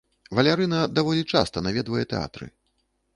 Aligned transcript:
Валярына 0.37 0.79
даволі 0.99 1.23
часта 1.33 1.63
наведвае 1.67 2.05
тэатры. 2.15 2.45